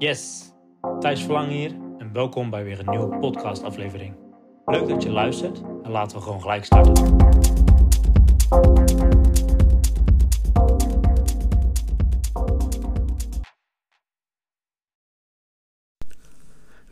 [0.00, 0.52] Yes,
[1.00, 4.16] Thijs Verlang hier en welkom bij weer een nieuwe podcastaflevering.
[4.66, 7.16] Leuk dat je luistert en laten we gewoon gelijk starten.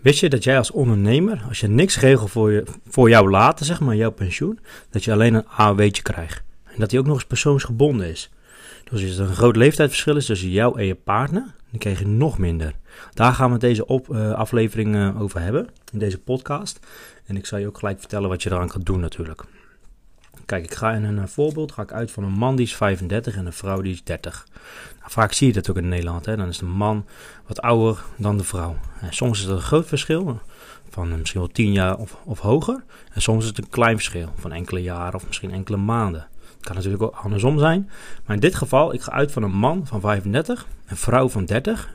[0.02, 3.66] Wist je dat jij als ondernemer, als je niks regelt voor, je, voor jou later,
[3.66, 4.58] zeg maar, jouw pensioen,
[4.90, 6.42] dat je alleen een AOW'tje krijgt?
[6.64, 8.30] En dat die ook nog eens persoonsgebonden is.
[8.90, 12.06] Dus als er een groot leeftijdsverschil is tussen jou en je partner, dan krijg je
[12.06, 12.72] nog minder.
[13.14, 16.86] Daar gaan we het deze op, uh, aflevering uh, over hebben, in deze podcast.
[17.26, 19.44] En ik zal je ook gelijk vertellen wat je eraan kan doen natuurlijk.
[20.46, 22.76] Kijk, ik ga in een uh, voorbeeld ga ik uit van een man die is
[22.76, 24.46] 35 en een vrouw die is 30.
[24.98, 26.26] Nou, vaak zie je dat ook in Nederland.
[26.26, 26.36] Hè?
[26.36, 27.06] Dan is de man
[27.46, 28.76] wat ouder dan de vrouw.
[29.00, 30.40] En soms is er een groot verschil,
[30.90, 32.84] van misschien wel 10 jaar of, of hoger.
[33.12, 36.28] En soms is het een klein verschil, van enkele jaren of misschien enkele maanden.
[36.68, 37.90] Kan natuurlijk ook andersom zijn.
[38.26, 41.44] Maar in dit geval, ik ga uit van een man van 35, een vrouw van
[41.44, 41.94] 30.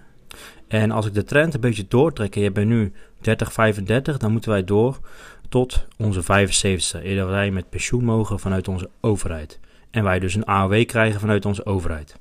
[0.67, 4.51] En als ik de trend een beetje doortrek je bent nu 30, 35, dan moeten
[4.51, 4.99] wij door
[5.49, 9.59] tot onze 75 Eerder wij met pensioen mogen vanuit onze overheid.
[9.91, 12.19] En wij dus een AOW krijgen vanuit onze overheid.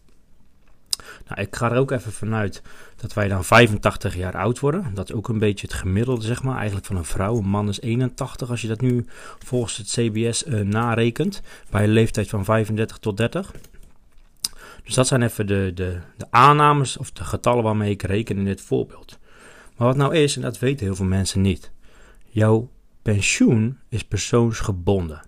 [1.29, 2.63] Nou, ik ga er ook even vanuit
[2.97, 4.95] dat wij dan 85 jaar oud worden.
[4.95, 7.37] Dat is ook een beetje het gemiddelde, zeg maar, eigenlijk van een vrouw.
[7.37, 9.07] Een man is 81 als je dat nu
[9.39, 11.43] volgens het CBS uh, narekent.
[11.71, 13.53] Bij een leeftijd van 35 tot 30.
[14.85, 18.45] Dus dat zijn even de, de, de aannames of de getallen waarmee ik reken in
[18.45, 19.19] dit voorbeeld.
[19.77, 21.71] Maar wat nou is, en dat weten heel veel mensen niet.
[22.29, 22.71] Jouw
[23.03, 25.23] pensioen is persoonsgebonden.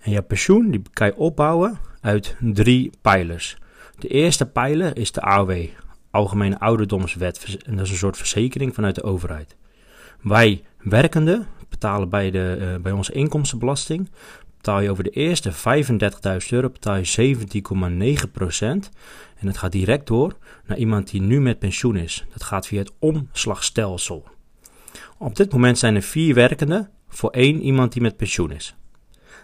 [0.00, 3.56] En jouw pensioen die kan je opbouwen uit drie pijlers.
[3.98, 5.66] De eerste pijler is de AOW,
[6.10, 7.58] Algemene Ouderdomswet.
[7.66, 9.56] En dat is een soort verzekering vanuit de overheid.
[10.22, 14.10] Wij werkenden betalen bij, de, uh, bij onze inkomstenbelasting
[14.56, 17.36] betaal je over de eerste 35.000 euro betaal je
[18.24, 18.90] 17,9 procent.
[19.38, 20.36] En het gaat direct door
[20.66, 22.26] naar iemand die nu met pensioen is.
[22.32, 24.24] Dat gaat via het omslagstelsel.
[25.18, 28.76] Op dit moment zijn er vier werkenden voor één iemand die met pensioen is.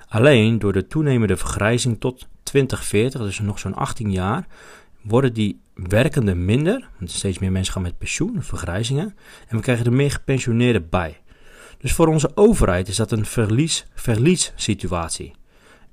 [0.08, 4.46] Alleen door de toenemende vergrijzing tot 2040, dus nog zo'n 18 jaar,
[5.02, 6.88] worden die werkenden minder.
[6.98, 9.14] Want steeds meer mensen gaan met pensioen, vergrijzingen.
[9.48, 11.20] En we krijgen er meer gepensioneerden bij.
[11.78, 15.32] Dus voor onze overheid is dat een verlies-verlies situatie.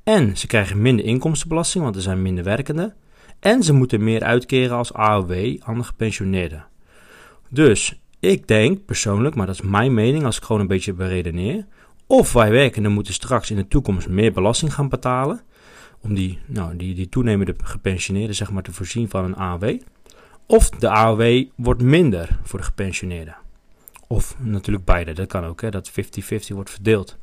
[0.03, 2.96] En ze krijgen minder inkomstenbelasting, want er zijn minder werkenden.
[3.40, 6.66] En ze moeten meer uitkeren als AOW aan de gepensioneerden.
[7.50, 11.66] Dus ik denk persoonlijk, maar dat is mijn mening als ik gewoon een beetje beredeneer.
[12.08, 15.42] Of wij werkenden moeten straks in de toekomst meer belasting gaan betalen.
[16.02, 19.80] Om die, nou, die, die toenemende gepensioneerden zeg maar, te voorzien van een AOW.
[20.46, 23.36] Of de AOW wordt minder voor de gepensioneerden.
[24.08, 25.94] Of natuurlijk beide, dat kan ook, hè, dat 50-50
[26.48, 27.18] wordt verdeeld.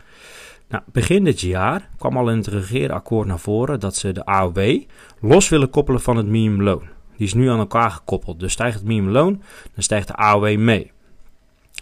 [0.69, 4.83] Nou, begin dit jaar kwam al in het regeerakkoord naar voren dat ze de AOW
[5.21, 6.83] los willen koppelen van het minimumloon.
[7.17, 8.41] Die is nu aan elkaar gekoppeld.
[8.41, 9.43] Dus stijgt het minimumloon,
[9.75, 10.93] dan stijgt de AOW mee.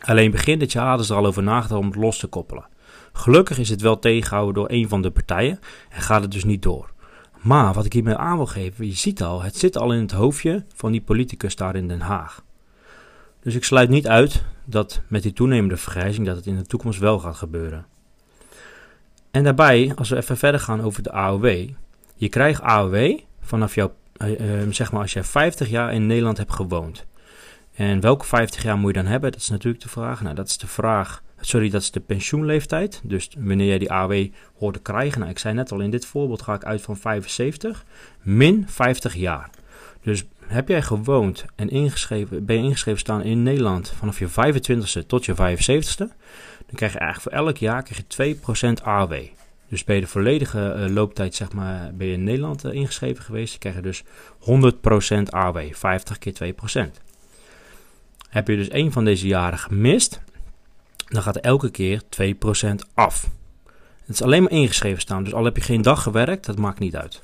[0.01, 2.67] Alleen begin dit jaar hadden ze er al over nagedacht om het los te koppelen.
[3.17, 5.61] Gelukkig is het wel tegengehouden door een van de partijen
[5.91, 6.93] en gaat het dus niet door.
[7.41, 10.13] Maar wat ik hiermee aan wil geven, je ziet al, het zit al in het
[10.13, 12.43] hoofdje van die politicus daar in Den Haag.
[13.43, 16.99] Dus ik sluit niet uit dat met die toenemende vergrijzing dat het in de toekomst
[16.99, 17.87] wel gaat gebeuren.
[19.31, 21.69] En daarbij, als we even verder gaan over de AOW.
[22.17, 26.39] Je krijgt AOW vanaf jouw, uh, uh, zeg maar als je 50 jaar in Nederland
[26.39, 27.07] hebt gewoond.
[27.75, 29.33] En welke 50 jaar moet je dan hebben?
[29.33, 30.23] Dat is natuurlijk de vraag.
[30.23, 31.23] Nou, dat is de vraag.
[31.47, 33.01] Sorry, dat is de pensioenleeftijd.
[33.03, 34.27] Dus wanneer jij die AOW
[34.59, 35.19] hoort te krijgen.
[35.19, 37.85] Nou, ik zei net al, in dit voorbeeld ga ik uit van 75
[38.23, 39.51] min 50 jaar.
[40.03, 45.07] Dus heb jij gewoond en ingeschreven, ben je ingeschreven staan in Nederland vanaf je 25ste
[45.07, 45.97] tot je 75ste,
[46.67, 48.37] dan krijg je eigenlijk voor elk jaar krijg je
[48.81, 49.15] 2% AOW.
[49.69, 53.59] Dus je de volledige uh, looptijd, zeg maar, ben je in Nederland uh, ingeschreven geweest,
[53.59, 54.07] krijg je dus 100%
[55.31, 56.55] AOW, 50 keer
[56.87, 56.91] 2%.
[58.29, 60.23] Heb je dus een van deze jaren gemist,
[61.15, 63.31] dan gaat elke keer 2% af.
[64.05, 66.79] Het is alleen maar ingeschreven staan, dus al heb je geen dag gewerkt, dat maakt
[66.79, 67.23] niet uit.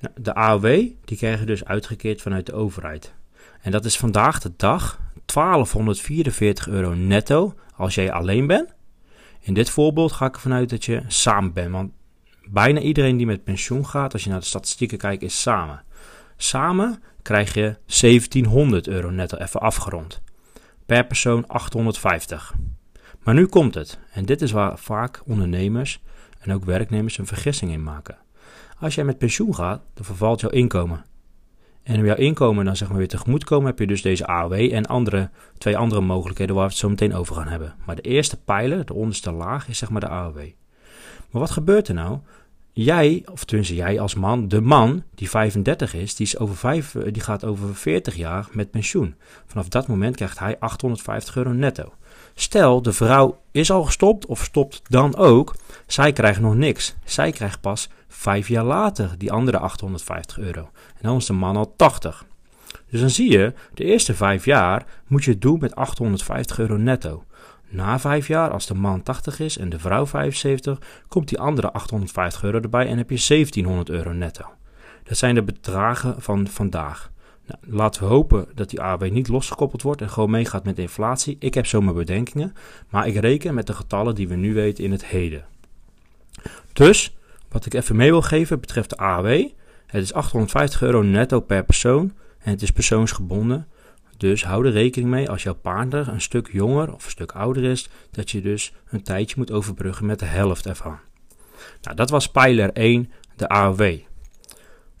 [0.00, 0.64] Nou, de AOW
[1.04, 3.14] die krijgen dus uitgekeerd vanuit de overheid.
[3.60, 8.74] En dat is vandaag de dag 1244 euro netto als jij alleen bent.
[9.40, 11.70] In dit voorbeeld ga ik ervan uit dat je samen bent.
[11.70, 11.92] Want
[12.44, 15.82] bijna iedereen die met pensioen gaat, als je naar de statistieken kijkt, is samen.
[16.36, 20.20] Samen krijg je 1700 euro netto, even afgerond.
[20.86, 22.54] Per persoon 850.
[23.26, 23.98] Maar nu komt het.
[24.12, 26.02] En dit is waar vaak ondernemers
[26.38, 28.16] en ook werknemers een vergissing in maken.
[28.80, 31.04] Als jij met pensioen gaat, dan vervalt jouw inkomen.
[31.82, 34.26] En om jouw inkomen dan zeg maar weer tegemoet te komen, heb je dus deze
[34.26, 37.74] AOW en andere, twee andere mogelijkheden waar we het zo meteen over gaan hebben.
[37.86, 40.36] Maar de eerste pijler, de onderste laag, is zeg maar de AOW.
[41.30, 42.18] Maar wat gebeurt er nou?
[42.84, 46.94] jij, of tenminste jij als man, de man die 35 is, die, is over vijf,
[46.94, 49.14] eh, die gaat over 40 jaar met pensioen.
[49.46, 51.92] Vanaf dat moment krijgt hij 850 euro netto.
[52.38, 55.54] Stel, de vrouw is al gestopt of stopt dan ook.
[55.86, 56.94] Zij krijgt nog niks.
[57.04, 60.60] Zij krijgt pas vijf jaar later die andere 850 euro.
[60.94, 62.24] En dan is de man al 80.
[62.90, 66.76] Dus dan zie je, de eerste vijf jaar moet je het doen met 850 euro
[66.76, 67.24] netto.
[67.68, 70.78] Na vijf jaar, als de man 80 is en de vrouw 75,
[71.08, 74.44] komt die andere 850 euro erbij en heb je 1700 euro netto.
[75.02, 77.10] Dat zijn de bedragen van vandaag.
[77.46, 81.36] Nou, laten we hopen dat die AW niet losgekoppeld wordt en gewoon meegaat met inflatie.
[81.38, 82.54] Ik heb zo mijn bedenkingen,
[82.88, 85.44] maar ik reken met de getallen die we nu weten in het heden.
[86.72, 87.16] Dus,
[87.48, 89.26] wat ik even mee wil geven betreft de AW.
[89.86, 93.66] Het is 850 euro netto per persoon en het is persoonsgebonden.
[94.16, 97.64] Dus hou er rekening mee als jouw partner een stuk jonger of een stuk ouder
[97.64, 100.98] is, dat je dus een tijdje moet overbruggen met de helft ervan.
[101.82, 103.98] Nou, dat was pijler 1, de AOW.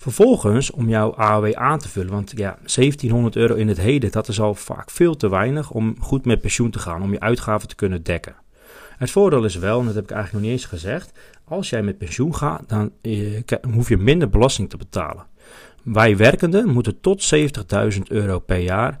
[0.06, 4.28] Vervolgens, om jouw AOW aan te vullen, want ja, 1700 euro in het heden, dat
[4.28, 7.68] is al vaak veel te weinig om goed met pensioen te gaan, om je uitgaven
[7.68, 8.34] te kunnen dekken.
[8.96, 11.12] Het voordeel is wel, en dat heb ik eigenlijk nog niet eens gezegd,
[11.44, 13.42] als jij met pensioen gaat, dan eh,
[13.72, 15.26] hoef je minder belasting te betalen.
[15.82, 17.34] Wij werkenden moeten tot
[17.94, 19.00] 70.000 euro per jaar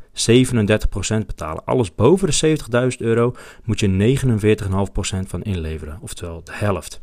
[1.26, 1.64] betalen.
[1.64, 2.58] Alles boven de
[2.92, 4.68] 70.000 euro moet je 49,5%
[5.26, 7.00] van inleveren, oftewel de helft.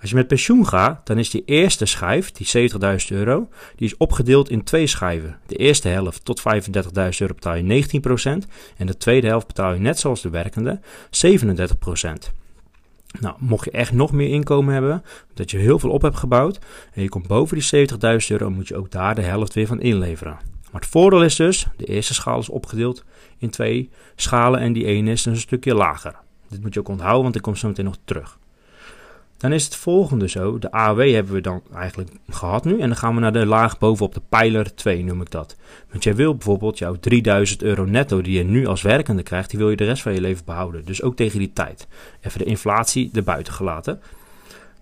[0.00, 3.96] Als je met pensioen gaat, dan is die eerste schijf, die 70.000 euro, die is
[3.96, 5.38] opgedeeld in twee schijven.
[5.46, 7.84] De eerste helft tot 35.000 euro betaal je
[8.44, 10.80] 19% en de tweede helft betaal je net zoals de werkende
[11.26, 12.32] 37%.
[13.20, 15.02] Nou, mocht je echt nog meer inkomen hebben,
[15.34, 16.58] dat je heel veel op hebt gebouwd
[16.92, 17.96] en je komt boven die 70.000
[18.28, 20.38] euro, moet je ook daar de helft weer van inleveren.
[20.72, 23.04] Maar het voordeel is dus, de eerste schaal is opgedeeld
[23.38, 26.14] in twee schalen en die ene is een stukje lager.
[26.48, 28.38] Dit moet je ook onthouden, want ik kom zo meteen nog terug.
[29.40, 30.58] Dan is het volgende zo.
[30.58, 32.80] De AW hebben we dan eigenlijk gehad nu.
[32.80, 35.56] En dan gaan we naar de laag bovenop de pijler 2 noem ik dat.
[35.90, 39.58] Want jij wil bijvoorbeeld jouw 3000 euro netto die je nu als werkende krijgt, die
[39.58, 40.84] wil je de rest van je leven behouden.
[40.84, 41.86] Dus ook tegen die tijd.
[42.20, 44.00] Even de inflatie erbuiten gelaten.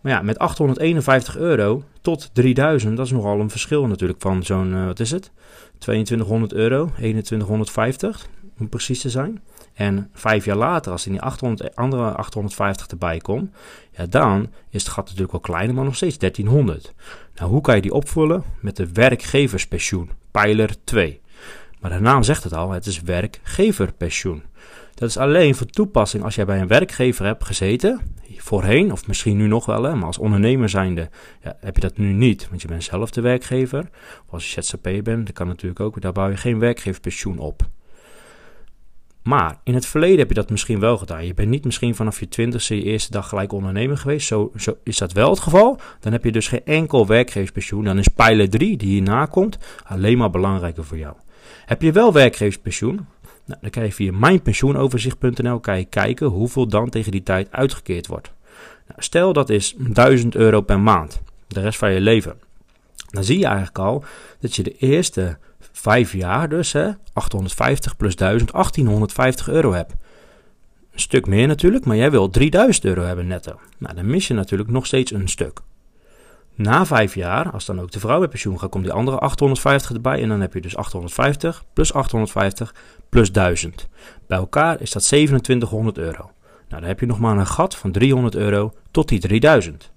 [0.00, 4.72] Maar ja, met 851 euro tot 3000, dat is nogal een verschil natuurlijk van zo'n,
[4.72, 5.30] uh, wat is het?
[5.78, 8.26] 2200 euro, 2150
[8.58, 9.42] om precies te zijn.
[9.78, 13.50] En vijf jaar later, als er die 800, andere 850 erbij komt,
[13.90, 16.94] ja, dan is het gat natuurlijk wel kleiner, maar nog steeds 1300.
[17.34, 18.42] Nou, hoe kan je die opvullen?
[18.60, 21.20] Met de werkgeverspensioen, pijler 2.
[21.80, 24.42] Maar de naam zegt het al, het is werkgeverpensioen.
[24.94, 28.00] Dat is alleen voor toepassing als jij bij een werkgever hebt gezeten,
[28.36, 31.10] voorheen, of misschien nu nog wel, hè, maar als ondernemer zijnde
[31.42, 33.88] ja, heb je dat nu niet, want je bent zelf de werkgever.
[34.26, 37.68] Of als je ZZP bent, dat kan natuurlijk ook, daar bouw je geen werkgeverpensioen op.
[39.22, 41.26] Maar in het verleden heb je dat misschien wel gedaan.
[41.26, 44.26] Je bent niet misschien vanaf je twintigste je eerste dag gelijk ondernemer geweest.
[44.26, 45.80] Zo, zo, is dat wel het geval.
[46.00, 47.84] Dan heb je dus geen enkel werkgeverspensioen.
[47.84, 51.14] Dan is pijler 3, die hierna komt, alleen maar belangrijker voor jou.
[51.66, 53.06] Heb je wel werkgeverspensioen?
[53.44, 58.32] Nou, dan kan je via mijnpensioenoverzicht.nl kijken hoeveel dan tegen die tijd uitgekeerd wordt.
[58.88, 61.20] Nou, stel dat is 1000 euro per maand.
[61.46, 62.36] De rest van je leven.
[63.10, 64.04] Dan zie je eigenlijk al
[64.40, 65.38] dat je de eerste
[65.72, 69.92] vijf jaar dus, hè, 850 plus 1000, 1850 euro hebt.
[70.92, 73.58] Een stuk meer natuurlijk, maar jij wil 3000 euro hebben netto.
[73.78, 75.60] Nou, dan mis je natuurlijk nog steeds een stuk.
[76.54, 79.92] Na vijf jaar, als dan ook de vrouw met pensioen gaat, komt die andere 850
[79.92, 80.22] erbij.
[80.22, 82.74] En dan heb je dus 850 plus 850
[83.08, 83.88] plus 1000.
[84.26, 86.30] Bij elkaar is dat 2700 euro.
[86.68, 89.90] Nou, dan heb je nog maar een gat van 300 euro tot die 3000.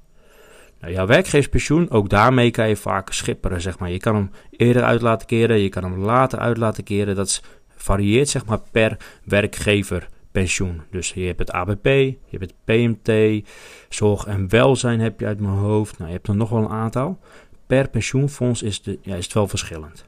[0.81, 3.91] Nou, jouw werkgeverspensioen, ook daarmee kan je vaak schipperen, zeg maar.
[3.91, 7.15] Je kan hem eerder uit laten keren, je kan hem later uit laten keren.
[7.15, 7.41] Dat
[7.75, 10.81] varieert, zeg maar, per werkgeverpensioen.
[10.91, 13.43] Dus je hebt het ABP, je hebt het PMT,
[13.89, 15.97] zorg en welzijn heb je uit mijn hoofd.
[15.97, 17.19] Nou, je hebt er nog wel een aantal.
[17.67, 20.05] Per pensioenfonds is, de, ja, is het wel verschillend.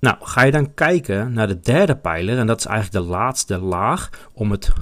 [0.00, 3.58] Nou, ga je dan kijken naar de derde pijler, en dat is eigenlijk de laatste
[3.58, 4.72] laag om het,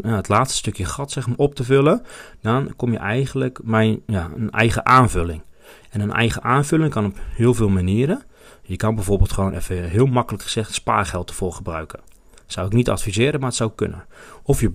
[0.00, 2.02] het laatste stukje gat zeg maar, op te vullen,
[2.40, 5.42] dan kom je eigenlijk bij ja, een eigen aanvulling.
[5.90, 8.22] En een eigen aanvulling kan op heel veel manieren.
[8.62, 12.00] Je kan bijvoorbeeld gewoon even heel makkelijk gezegd spaargeld ervoor gebruiken.
[12.46, 14.04] Zou ik niet adviseren, maar het zou kunnen.
[14.42, 14.70] Of je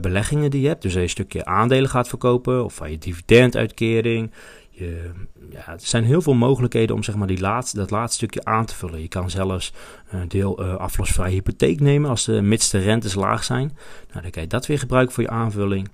[0.00, 4.30] beleggingen die je hebt, dus een stukje aandelen gaat verkopen, of van je dividenduitkering,
[5.50, 7.40] ja, er zijn heel veel mogelijkheden om zeg maar, die
[7.72, 9.00] dat laatste stukje aan te vullen.
[9.00, 9.72] Je kan zelfs
[10.10, 13.76] een deel uh, aflosvrije hypotheek nemen als de, mits rentes laag zijn.
[14.10, 15.88] Nou, dan kan je dat weer gebruiken voor je aanvulling.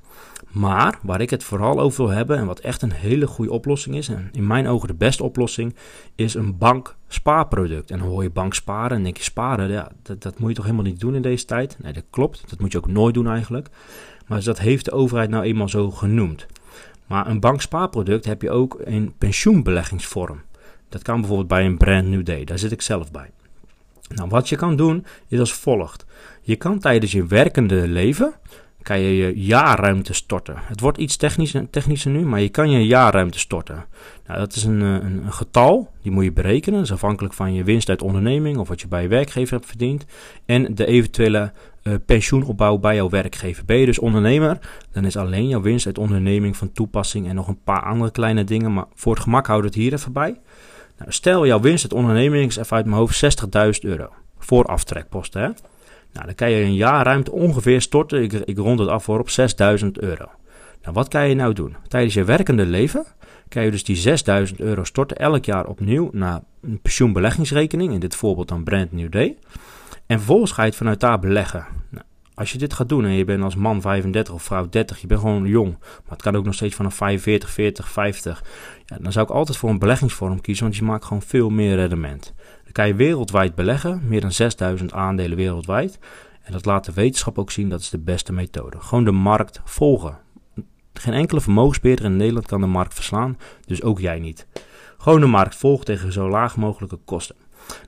[0.49, 3.97] Maar waar ik het vooral over wil hebben en wat echt een hele goede oplossing
[3.97, 5.75] is, en in mijn ogen de beste oplossing,
[6.15, 7.91] is een bankspaarproduct.
[7.91, 10.55] En dan hoor je bank sparen en denk je sparen, ja, dat, dat moet je
[10.55, 11.77] toch helemaal niet doen in deze tijd?
[11.83, 12.45] Nee, dat klopt.
[12.51, 13.69] Dat moet je ook nooit doen eigenlijk.
[14.27, 16.47] Maar dat heeft de overheid nou eenmaal zo genoemd.
[17.13, 20.43] Maar een bankspaarproduct heb je ook in pensioenbeleggingsvorm.
[20.89, 23.31] Dat kan bijvoorbeeld bij een Brand New Day, daar zit ik zelf bij.
[24.15, 26.07] Nou, wat je kan doen is als volgt.
[26.43, 28.35] Je kan tijdens je werkende leven
[28.83, 30.57] kan je je jaarruimte storten.
[30.59, 33.85] Het wordt iets technischer, nu, maar je kan je jaarruimte storten.
[34.27, 36.79] Nou, dat is een, eh, een, een, getal, die moet je berekenen.
[36.79, 39.69] Dat is afhankelijk van je winst uit onderneming of wat je bij je werkgever hebt
[39.69, 40.05] verdiend.
[40.45, 43.65] En de eventuele uh, pensioenopbouw bij jouw werkgever.
[43.65, 44.59] Ben je dus ondernemer,
[44.93, 48.45] dan is alleen jouw winst uit onderneming van toepassing en nog een paar andere kleine
[48.45, 48.73] dingen.
[48.73, 50.41] Maar voor het gemak houd het hier even bij.
[50.99, 54.09] Nou, stel jouw winst uit onderneming is even uit mijn hoofd 60.000 euro.
[54.39, 55.49] Voor aftrekposten, hè.
[56.13, 58.23] Nou, dan kan je een jaarruimte ongeveer storten.
[58.23, 60.27] Ik, ik rond het af voor op 6000 euro.
[60.83, 61.77] Nou, wat kan je nou doen?
[61.89, 63.07] Tijdens je werkende leven
[63.49, 67.93] kan je dus die 6000 euro storten elk jaar opnieuw naar een pensioenbeleggingsrekening.
[67.93, 69.37] In dit voorbeeld dan Brand New Day.
[70.13, 71.67] En vervolgens ga je het vanuit daar beleggen.
[71.89, 72.05] Nou,
[72.35, 75.07] als je dit gaat doen en je bent als man 35 of vrouw 30, je
[75.07, 78.45] bent gewoon jong, maar het kan ook nog steeds vanaf 45, 40, 50,
[78.87, 81.77] ja, dan zou ik altijd voor een beleggingsvorm kiezen, want je maakt gewoon veel meer
[81.77, 82.35] rendement.
[82.65, 85.99] Dan kan je wereldwijd beleggen, meer dan 6000 aandelen wereldwijd.
[86.43, 88.81] En dat laat de wetenschap ook zien, dat is de beste methode.
[88.81, 90.19] Gewoon de markt volgen.
[90.93, 94.47] Geen enkele vermogensbeheerder in Nederland kan de markt verslaan, dus ook jij niet.
[94.99, 97.37] Gewoon de markt volgen tegen zo laag mogelijke kosten.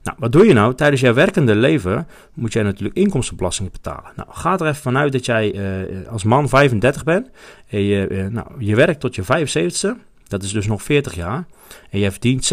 [0.03, 0.75] Nou, wat doe je nou?
[0.75, 4.13] Tijdens jouw werkende leven moet jij natuurlijk inkomstenbelasting betalen.
[4.17, 7.31] Nou, ga er even vanuit dat jij uh, als man 35 bent.
[7.69, 10.01] En je, uh, nou, je werkt tot je 75ste.
[10.29, 11.45] Dat is dus nog 40 jaar.
[11.91, 12.53] En je verdient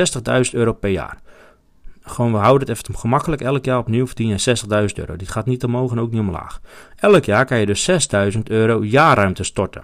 [0.51, 1.17] 60.000 euro per jaar.
[2.03, 3.41] Gewoon, we houden het even gemakkelijk.
[3.41, 5.15] Elk jaar opnieuw verdien je 60.000 euro.
[5.15, 6.61] Dit gaat niet omhoog en ook niet omlaag.
[6.95, 7.89] Elk jaar kan je dus
[8.33, 9.83] 6.000 euro jaarruimte storten.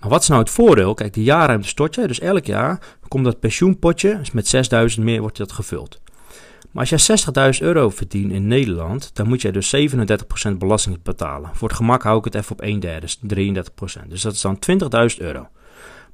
[0.00, 0.94] Maar wat is nou het voordeel?
[0.94, 2.06] Kijk, die jaarruimte stort je.
[2.06, 6.00] Dus elk jaar komt dat pensioenpotje, dus met 6000 meer wordt dat gevuld.
[6.70, 9.76] Maar als jij 60.000 euro verdient in Nederland, dan moet jij dus
[10.50, 11.50] 37% belasting betalen.
[11.52, 14.08] Voor het gemak hou ik het even op 1 derde, dus 33%.
[14.08, 14.58] Dus dat is dan
[15.10, 15.48] 20.000 euro.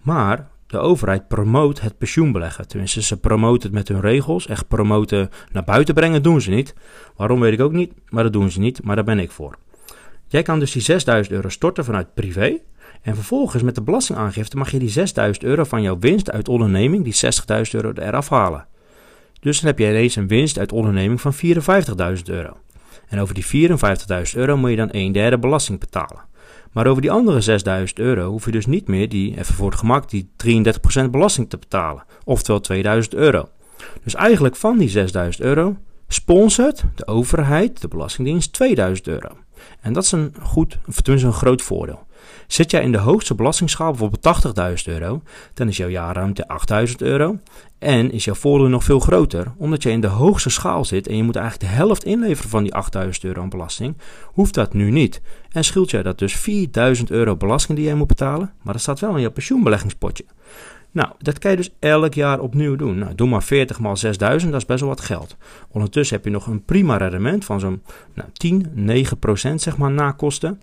[0.01, 2.69] Maar de overheid promoot het pensioenbeleggen.
[2.69, 4.47] Tenminste, ze promoten het met hun regels.
[4.47, 6.75] Echt promoten naar buiten brengen doen ze niet.
[7.17, 8.83] Waarom weet ik ook niet, maar dat doen ze niet.
[8.83, 9.59] Maar daar ben ik voor.
[10.27, 12.61] Jij kan dus die 6000 euro storten vanuit privé.
[13.05, 17.05] En vervolgens met de belastingaangifte mag je die 6000 euro van jouw winst uit onderneming,
[17.05, 17.33] die
[17.67, 18.67] 60.000 euro, eraf halen.
[19.41, 22.57] Dus dan heb je ineens een winst uit onderneming van 54.000 euro.
[23.09, 23.77] En over die 54.000
[24.35, 26.25] euro moet je dan een derde belasting betalen.
[26.73, 29.79] Maar over die andere 6.000 euro hoef je dus niet meer die, even voor het
[29.79, 30.31] gemak, die
[31.05, 32.05] 33% belasting te betalen.
[32.25, 33.49] Oftewel 2000 euro.
[34.05, 35.05] Dus eigenlijk van die 6.000
[35.39, 35.77] euro
[36.09, 39.29] sponsort de overheid, de Belastingdienst, 2000 euro.
[39.81, 42.07] En dat is een goed, tenminste een groot voordeel.
[42.47, 45.23] Zit jij in de hoogste belastingsschaal, bijvoorbeeld 80.000 euro,
[45.55, 46.49] dan is jouw jaarruimte
[46.89, 47.39] 8.000 euro.
[47.79, 51.17] En is jouw voordeel nog veel groter, omdat je in de hoogste schaal zit en
[51.17, 52.75] je moet eigenlijk de helft inleveren van die
[53.05, 55.21] 8.000 euro aan belasting, hoeft dat nu niet.
[55.51, 56.49] En scheelt jij dat dus
[56.99, 60.25] 4.000 euro belasting die jij moet betalen, maar dat staat wel in je pensioenbeleggingspotje.
[60.95, 62.99] Nou, dat kan je dus elk jaar opnieuw doen.
[62.99, 65.37] Nou, doe maar 40 maal 6000, dat is best wel wat geld.
[65.71, 67.83] Ondertussen heb je nog een prima rendement van zo'n
[68.15, 70.61] nou, 10, 9 procent zeg maar na kosten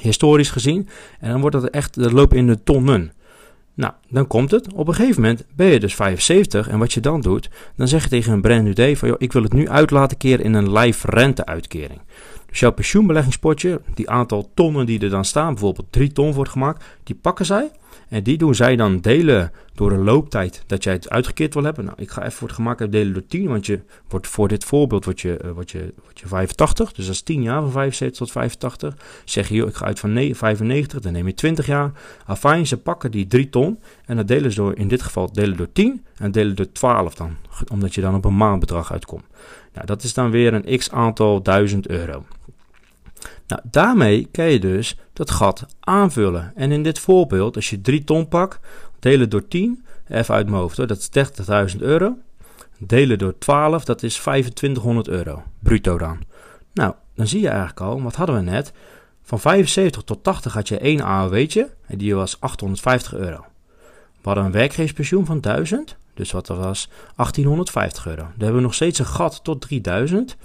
[0.00, 0.88] historisch gezien.
[1.20, 3.12] En dan wordt dat echt, dat loopt in de tonnen.
[3.74, 4.72] Nou, dan komt het.
[4.72, 8.02] Op een gegeven moment ben je dus 75 en wat je dan doet, dan zeg
[8.02, 10.44] je tegen een brand new day van, joh, ik wil het nu uit laten keren
[10.44, 12.00] in een live renteuitkering.
[12.50, 16.84] Dus jouw pensioenbeleggingspotje, die aantal tonnen die er dan staan, bijvoorbeeld 3 ton wordt gemaakt,
[17.04, 17.70] die pakken zij
[18.10, 21.84] en die doen zij dan delen door een looptijd dat jij het uitgekeerd wil hebben.
[21.84, 24.64] Nou, ik ga even voor het gemak delen door 10, want je wordt voor dit
[24.64, 26.92] voorbeeld wordt je, uh, je, je 85.
[26.92, 28.96] Dus dat is 10 jaar van 75 tot 85.
[29.24, 31.92] Zeg je, ik ga uit van 95, dan neem je 20 jaar.
[32.26, 35.56] Afijn, ze pakken die 3 ton en dat delen ze door, in dit geval delen
[35.56, 37.36] door 10 en delen door 12 dan.
[37.72, 39.24] Omdat je dan op een maandbedrag uitkomt.
[39.74, 42.24] Nou, dat is dan weer een x aantal duizend euro.
[43.46, 46.52] Nou, daarmee kan je dus dat gat aanvullen.
[46.54, 48.58] En in dit voorbeeld, als je 3 ton pakt,
[48.98, 52.16] delen door 10, even uit mijn hoofd hoor, dat is 30.000 euro.
[52.78, 56.18] Delen door 12, dat is 2500 euro, bruto dan.
[56.72, 58.72] Nou, dan zie je eigenlijk al, wat hadden we net?
[59.22, 63.44] Van 75 tot 80 had je één AOW'tje en die was 850 euro.
[64.20, 68.22] We hadden een werkgeverspensioen van 1000, dus wat was 1850 euro.
[68.22, 70.36] Dan hebben we nog steeds een gat tot 3000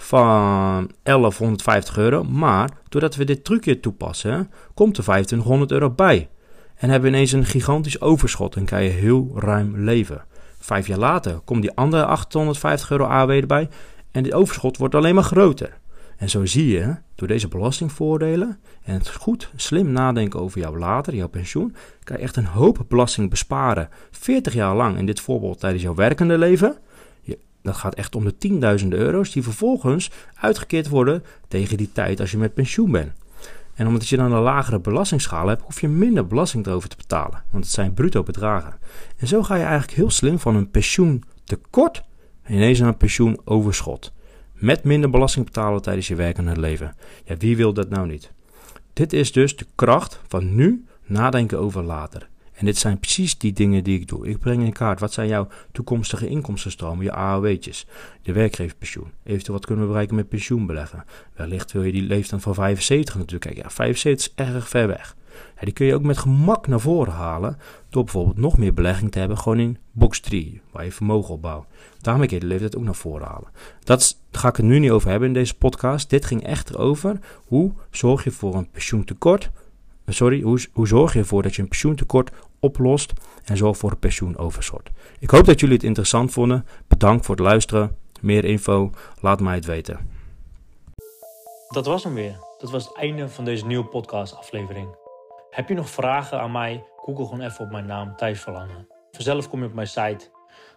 [0.00, 2.24] van 1150 euro.
[2.24, 6.28] Maar doordat we dit trucje toepassen, komt er 2500 euro bij.
[6.74, 10.24] En hebben we ineens een gigantisch overschot en kan je heel ruim leven.
[10.58, 13.68] Vijf jaar later komt die andere 850 euro AW erbij
[14.10, 15.78] en dit overschot wordt alleen maar groter.
[16.16, 21.14] En zo zie je, door deze belastingvoordelen en het goed slim nadenken over jouw later,
[21.14, 21.74] jouw pensioen,
[22.04, 23.88] kan je echt een hoop belasting besparen.
[24.10, 26.76] 40 jaar lang, in dit voorbeeld tijdens jouw werkende leven.
[27.62, 32.30] Dat gaat echt om de tienduizenden euro's die vervolgens uitgekeerd worden tegen die tijd als
[32.30, 33.12] je met pensioen bent.
[33.74, 37.42] En omdat je dan een lagere belastingschale hebt, hoef je minder belasting erover te betalen.
[37.50, 38.78] Want het zijn bruto bedragen.
[39.16, 42.02] En zo ga je eigenlijk heel slim van een pensioentekort
[42.48, 44.12] ineens naar een pensioenoverschot.
[44.52, 46.94] Met minder belasting betalen tijdens je werkende leven.
[47.24, 48.32] Ja, wie wil dat nou niet?
[48.92, 52.28] Dit is dus de kracht van nu nadenken over later.
[52.58, 54.28] En dit zijn precies die dingen die ik doe.
[54.28, 57.86] Ik breng in kaart wat zijn jouw toekomstige inkomstenstromen, je AOW'tjes,
[58.22, 59.12] de werkgeverspensioen.
[59.24, 61.04] Eventueel wat kunnen we bereiken met pensioenbeleggen.
[61.34, 63.62] Wellicht wil je die leeftijd van 75 natuurlijk kijken.
[63.62, 65.16] Ja, 75 is erg ver weg.
[65.60, 69.18] Die kun je ook met gemak naar voren halen door bijvoorbeeld nog meer belegging te
[69.18, 71.66] hebben gewoon in box 3, waar je vermogen opbouwt.
[72.00, 73.50] Daarmee kun je de leeftijd ook naar voren halen.
[73.84, 76.10] Dat ga ik het nu niet over hebben in deze podcast.
[76.10, 79.50] Dit ging echter over hoe zorg je voor een pensioentekort.
[80.06, 83.12] Sorry, hoe, hoe zorg je ervoor dat je een pensioentekort oplost
[83.44, 84.90] en zorg voor een pensioenoverschot.
[85.18, 86.66] Ik hoop dat jullie het interessant vonden.
[86.88, 87.96] Bedankt voor het luisteren.
[88.20, 89.98] Meer info, laat mij het weten.
[91.68, 92.36] Dat was hem weer.
[92.58, 94.96] Dat was het einde van deze nieuwe podcast aflevering.
[95.50, 96.84] Heb je nog vragen aan mij?
[96.96, 98.86] Google gewoon even op mijn naam Thijs Verlangen.
[99.10, 100.30] Vanzelf kom je op mijn site.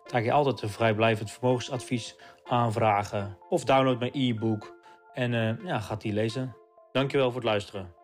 [0.06, 3.38] Daar je altijd een vrijblijvend vermogensadvies aanvragen.
[3.50, 4.76] Of download mijn e-book
[5.14, 6.56] en uh, ja, gaat die lezen.
[6.92, 8.01] Dankjewel voor het luisteren.